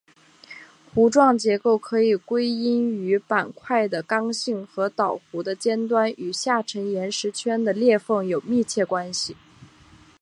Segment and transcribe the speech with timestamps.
[0.95, 9.37] 弧状结构可以归因于板块的刚性和岛弧的尖端与下沉岩石圈的裂缝有密切关系。